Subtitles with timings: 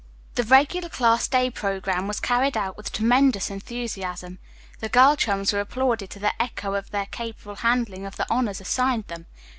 [0.33, 4.39] The regular class day programme was carried out with tremendous enthusiasm.
[4.79, 8.59] The girl chums were applauded to the echo for their capable handling of the honors
[8.59, 9.27] assigned them.